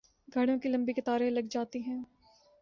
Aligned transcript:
گاڑیوں 0.35 0.57
کی 0.59 0.69
لمبی 0.69 0.93
قطاریں 0.93 1.29
لگ 1.29 1.47
جاتی 1.49 1.81
ہیں۔ 1.83 2.01